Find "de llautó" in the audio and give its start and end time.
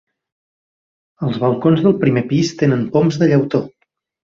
3.23-3.65